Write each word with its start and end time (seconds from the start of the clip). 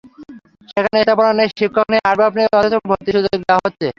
সেখানে 0.69 0.97
স্থাপনা 1.03 1.31
নেই, 1.33 1.47
শিক্ষক 1.51 1.87
নেই, 1.91 2.01
আসবাব 2.09 2.31
নেই, 2.37 2.47
অথচ 2.59 2.73
ভর্তির 2.89 3.15
সুযোগ 3.17 3.39
দেওয়া 3.41 3.63
হচ্ছে। 3.65 3.87